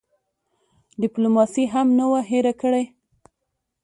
[1.01, 2.83] ډیپلوماسي هم نه وه هېره کړې.